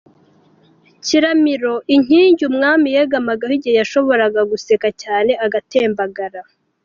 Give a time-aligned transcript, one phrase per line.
[1.05, 6.39] kiramiro, inkingi umwami yegamagaho igihe yashobora guseka cyane agatembagara.